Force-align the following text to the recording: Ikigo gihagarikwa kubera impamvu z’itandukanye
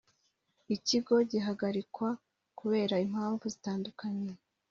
Ikigo 0.75 1.15
gihagarikwa 1.31 2.09
kubera 2.59 2.95
impamvu 3.05 3.43
z’itandukanye 3.53 4.31